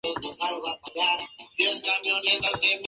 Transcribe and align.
Los 0.03 0.13
pueblos 0.13 0.37
fueron 0.39 0.65
abandonados, 0.65 1.29
junto 1.37 1.53
con 1.61 1.61
minas, 1.61 1.81
campos 1.83 2.25
e 2.25 2.33
industrias. 2.33 2.75